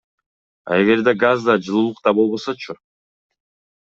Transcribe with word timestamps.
А 0.69 0.77
эгерде 0.85 1.11
газ 1.23 1.45
да, 1.49 1.53
жылуулук 1.65 1.99
да 2.07 2.13
болбосочу? 2.21 2.73